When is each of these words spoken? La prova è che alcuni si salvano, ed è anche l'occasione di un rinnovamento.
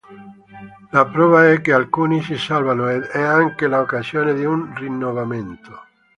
La 0.89 1.05
prova 1.05 1.51
è 1.51 1.61
che 1.61 1.71
alcuni 1.73 2.23
si 2.23 2.35
salvano, 2.35 2.89
ed 2.89 3.03
è 3.03 3.21
anche 3.21 3.67
l'occasione 3.67 4.33
di 4.33 4.43
un 4.43 4.73
rinnovamento. 4.73 5.79